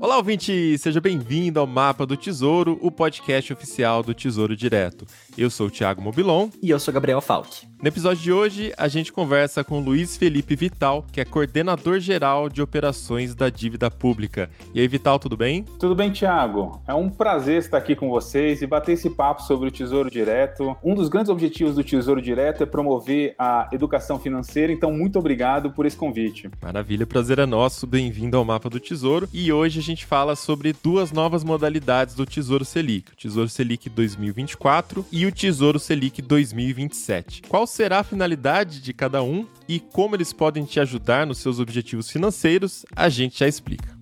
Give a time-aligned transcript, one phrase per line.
[0.00, 0.76] Olá, ouvinte!
[0.78, 5.06] Seja bem-vindo ao Mapa do Tesouro, o podcast oficial do Tesouro Direto.
[5.38, 6.50] Eu sou o Thiago Mobilon.
[6.60, 7.69] E eu sou Gabriel Falck.
[7.82, 12.46] No episódio de hoje, a gente conversa com Luiz Felipe Vital, que é coordenador geral
[12.50, 14.50] de operações da dívida pública.
[14.74, 15.64] E aí, Vital, tudo bem?
[15.78, 16.82] Tudo bem, Thiago.
[16.86, 20.76] É um prazer estar aqui com vocês e bater esse papo sobre o Tesouro Direto.
[20.84, 25.70] Um dos grandes objetivos do Tesouro Direto é promover a educação financeira, então muito obrigado
[25.70, 26.50] por esse convite.
[26.60, 27.86] Maravilha, prazer é nosso.
[27.86, 29.26] Bem-vindo ao Mapa do Tesouro.
[29.32, 33.88] E hoje a gente fala sobre duas novas modalidades do Tesouro Selic: o Tesouro Selic
[33.88, 37.40] 2024 e o Tesouro Selic 2027.
[37.48, 41.58] Qual será a finalidade de cada um e como eles podem te ajudar nos seus
[41.58, 43.99] objetivos financeiros, a gente já explica.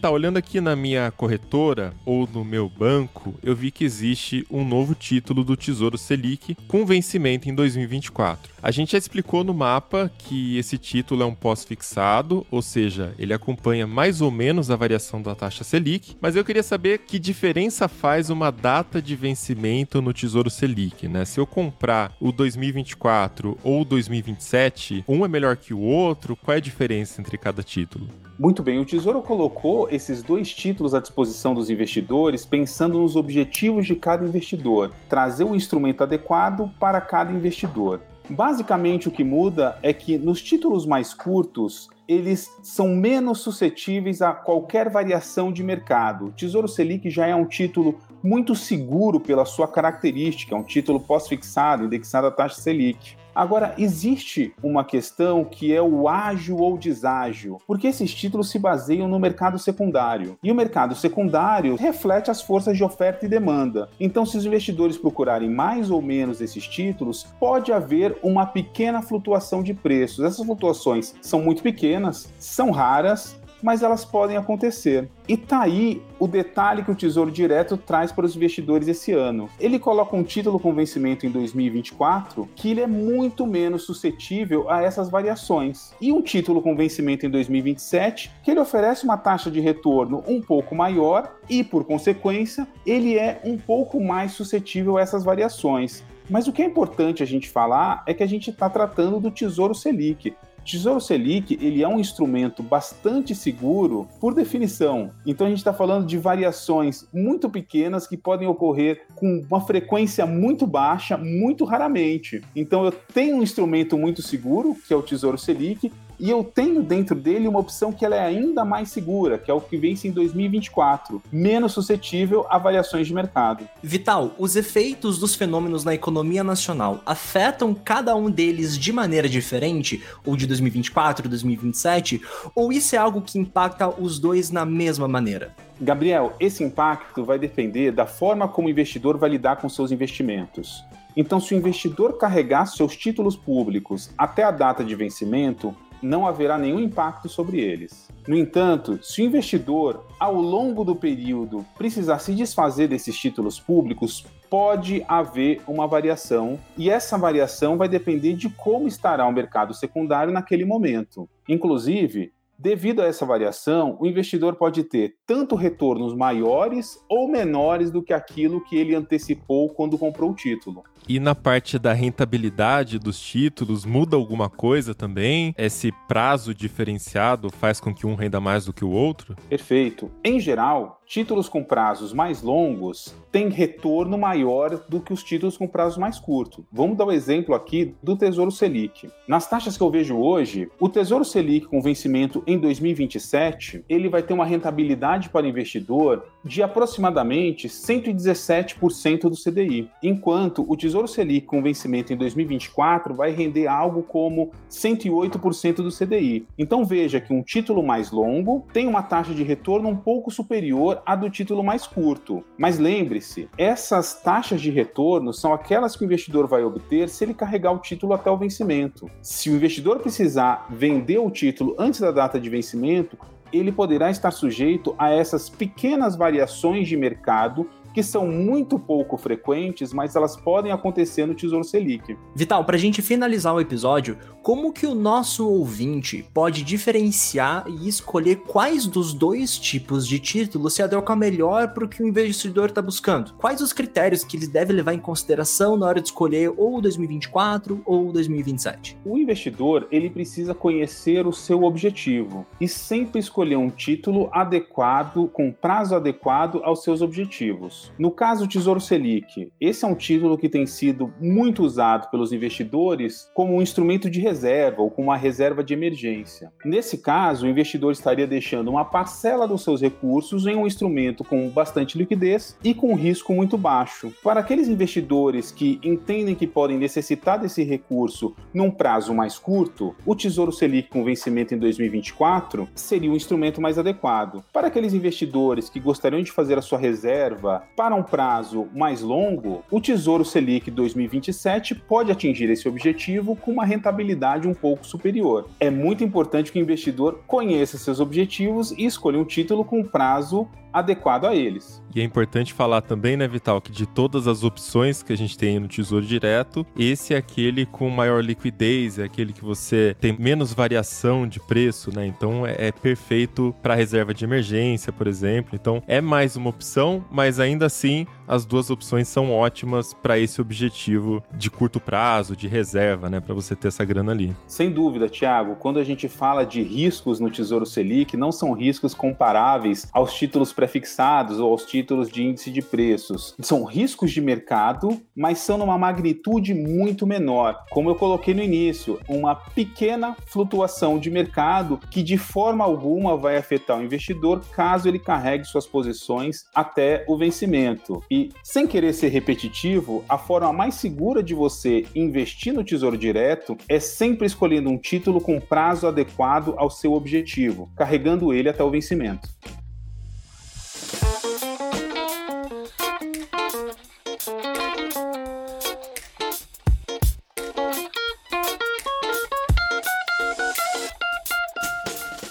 [0.00, 4.64] Vital, olhando aqui na minha corretora ou no meu banco, eu vi que existe um
[4.64, 8.50] novo título do Tesouro Selic com vencimento em 2024.
[8.62, 13.32] A gente já explicou no mapa que esse título é um pós-fixado, ou seja, ele
[13.32, 17.88] acompanha mais ou menos a variação da taxa Selic, mas eu queria saber que diferença
[17.88, 21.24] faz uma data de vencimento no Tesouro Selic, né?
[21.24, 26.54] Se eu comprar o 2024 ou o 2027, um é melhor que o outro, qual
[26.54, 28.08] é a diferença entre cada título?
[28.38, 33.86] Muito bem, o Tesouro colocou esses dois títulos à disposição dos investidores pensando nos objetivos
[33.86, 38.00] de cada investidor, trazer o um instrumento adequado para cada investidor.
[38.30, 44.32] Basicamente, o que muda é que nos títulos mais curtos, eles são menos suscetíveis a
[44.32, 46.26] qualquer variação de mercado.
[46.26, 51.00] O Tesouro Selic já é um título muito seguro pela sua característica, é um título
[51.00, 53.20] pós-fixado, indexado à taxa Selic.
[53.34, 59.08] Agora, existe uma questão que é o ágil ou deságil, porque esses títulos se baseiam
[59.08, 60.36] no mercado secundário.
[60.42, 63.88] E o mercado secundário reflete as forças de oferta e demanda.
[63.98, 69.62] Então, se os investidores procurarem mais ou menos esses títulos, pode haver uma pequena flutuação
[69.62, 70.24] de preços.
[70.24, 75.08] Essas flutuações são muito pequenas, são raras mas elas podem acontecer.
[75.28, 79.48] E tá aí o detalhe que o Tesouro Direto traz para os investidores esse ano.
[79.58, 84.82] Ele coloca um título com vencimento em 2024 que ele é muito menos suscetível a
[84.82, 85.92] essas variações.
[86.00, 90.40] E um título com vencimento em 2027 que ele oferece uma taxa de retorno um
[90.40, 96.02] pouco maior e, por consequência, ele é um pouco mais suscetível a essas variações.
[96.30, 99.32] Mas o que é importante a gente falar é que a gente está tratando do
[99.32, 100.32] Tesouro Selic,
[100.64, 105.10] Tesouro Selic ele é um instrumento bastante seguro por definição.
[105.26, 110.26] Então a gente está falando de variações muito pequenas que podem ocorrer com uma frequência
[110.26, 112.42] muito baixa, muito raramente.
[112.54, 116.82] Então eu tenho um instrumento muito seguro, que é o Tesouro Selic, e eu tenho
[116.82, 120.06] dentro dele uma opção que ela é ainda mais segura, que é o que vence
[120.06, 123.66] em 2024, menos suscetível a variações de mercado.
[123.82, 130.02] Vital, os efeitos dos fenômenos na economia nacional afetam cada um deles de maneira diferente,
[130.26, 132.20] ou de 2024, 2027,
[132.54, 135.54] ou isso é algo que impacta os dois na mesma maneira?
[135.80, 140.84] Gabriel, esse impacto vai depender da forma como o investidor vai lidar com seus investimentos.
[141.16, 146.58] Então, se o investidor carregar seus títulos públicos até a data de vencimento, não haverá
[146.58, 148.08] nenhum impacto sobre eles.
[148.26, 154.24] No entanto, se o investidor, ao longo do período, precisar se desfazer desses títulos públicos,
[154.48, 160.32] pode haver uma variação, e essa variação vai depender de como estará o mercado secundário
[160.32, 161.28] naquele momento.
[161.48, 162.32] Inclusive,
[162.62, 168.12] Devido a essa variação, o investidor pode ter tanto retornos maiores ou menores do que
[168.12, 170.84] aquilo que ele antecipou quando comprou o título.
[171.08, 175.54] E na parte da rentabilidade dos títulos, muda alguma coisa também?
[175.56, 179.34] Esse prazo diferenciado faz com que um renda mais do que o outro?
[179.48, 180.10] Perfeito.
[180.22, 185.66] Em geral, títulos com prazos mais longos têm retorno maior do que os títulos com
[185.66, 186.64] prazos mais curtos.
[186.70, 189.10] Vamos dar o um exemplo aqui do Tesouro Selic.
[189.26, 194.22] Nas taxas que eu vejo hoje, o Tesouro Selic com vencimento em 2027, ele vai
[194.22, 201.44] ter uma rentabilidade para o investidor de aproximadamente 117% do CDI, enquanto o Tesouro Selic
[201.44, 206.46] com vencimento em 2024 vai render algo como 108% do CDI.
[206.56, 210.99] Então veja que um título mais longo tem uma taxa de retorno um pouco superior
[211.04, 212.44] à do título mais curto.
[212.56, 217.34] Mas lembre-se, essas taxas de retorno são aquelas que o investidor vai obter se ele
[217.34, 219.10] carregar o título até o vencimento.
[219.22, 223.18] Se o investidor precisar vender o título antes da data de vencimento,
[223.52, 229.92] ele poderá estar sujeito a essas pequenas variações de mercado que são muito pouco frequentes,
[229.92, 232.16] mas elas podem acontecer no Tesouro Selic.
[232.34, 237.88] Vital, para a gente finalizar o episódio, como que o nosso ouvinte pode diferenciar e
[237.88, 242.70] escolher quais dos dois tipos de título se adequa melhor para o que o investidor
[242.70, 243.34] está buscando?
[243.34, 247.82] Quais os critérios que ele deve levar em consideração na hora de escolher ou 2024
[247.84, 248.96] ou 2027?
[249.04, 255.52] O investidor ele precisa conhecer o seu objetivo e sempre escolher um título adequado, com
[255.52, 257.79] prazo adequado aos seus objetivos.
[257.98, 262.32] No caso do Tesouro Selic, esse é um título que tem sido muito usado pelos
[262.32, 266.52] investidores como um instrumento de reserva ou como uma reserva de emergência.
[266.64, 271.48] Nesse caso, o investidor estaria deixando uma parcela dos seus recursos em um instrumento com
[271.48, 274.12] bastante liquidez e com risco muito baixo.
[274.22, 280.14] Para aqueles investidores que entendem que podem necessitar desse recurso num prazo mais curto, o
[280.14, 284.44] Tesouro Selic com vencimento em 2024 seria um instrumento mais adequado.
[284.52, 289.62] Para aqueles investidores que gostariam de fazer a sua reserva para um prazo mais longo,
[289.70, 295.48] o Tesouro Selic 2027 pode atingir esse objetivo com uma rentabilidade um pouco superior.
[295.58, 300.48] É muito importante que o investidor conheça seus objetivos e escolha um título com prazo
[300.72, 301.82] adequado a eles.
[301.94, 305.36] E é importante falar também, né, Vital, que de todas as opções que a gente
[305.36, 310.16] tem no Tesouro Direto, esse é aquele com maior liquidez, é aquele que você tem
[310.16, 312.06] menos variação de preço, né?
[312.06, 315.50] Então é, é perfeito para reserva de emergência, por exemplo.
[315.54, 320.40] Então é mais uma opção, mas ainda assim as duas opções são ótimas para esse
[320.40, 324.36] objetivo de curto prazo, de reserva, né, para você ter essa grana ali.
[324.46, 328.94] Sem dúvida, Thiago, quando a gente fala de riscos no Tesouro Selic, não são riscos
[328.94, 333.34] comparáveis aos títulos prefixados ou aos títulos de índice de preços.
[333.40, 337.64] São riscos de mercado, mas são numa magnitude muito menor.
[337.68, 343.36] Como eu coloquei no início, uma pequena flutuação de mercado que de forma alguma vai
[343.36, 348.04] afetar o investidor caso ele carregue suas posições até o vencimento.
[348.08, 353.56] E sem querer ser repetitivo, a forma mais segura de você investir no Tesouro Direto
[353.68, 358.70] é sempre escolhendo um título com prazo adequado ao seu objetivo, carregando ele até o
[358.70, 359.28] vencimento.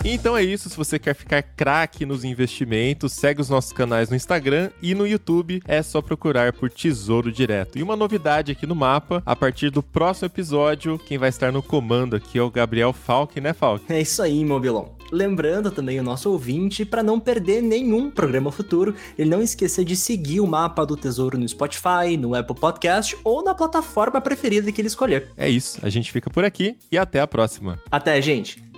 [0.03, 0.69] Então é isso.
[0.69, 5.05] Se você quer ficar craque nos investimentos, segue os nossos canais no Instagram e no
[5.05, 5.61] YouTube.
[5.67, 7.77] É só procurar por Tesouro Direto.
[7.77, 11.61] E uma novidade aqui no mapa: a partir do próximo episódio, quem vai estar no
[11.61, 13.83] comando aqui é o Gabriel Falk, né, Falk?
[13.91, 14.99] É isso aí, Mobilon.
[15.11, 19.95] Lembrando também o nosso ouvinte para não perder nenhum programa futuro, ele não esquecer de
[19.95, 24.79] seguir o mapa do Tesouro no Spotify, no Apple Podcast ou na plataforma preferida que
[24.79, 25.29] ele escolher.
[25.35, 27.79] É isso, a gente fica por aqui e até a próxima.
[27.89, 28.68] Até, gente.